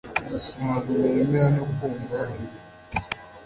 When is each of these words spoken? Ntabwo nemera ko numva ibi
Ntabwo 0.59 0.91
nemera 1.01 1.47
ko 1.77 1.83
numva 1.91 2.19
ibi 2.41 2.57